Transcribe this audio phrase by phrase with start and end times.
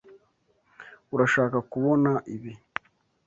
[1.13, 2.51] Urashaka kubona ibi.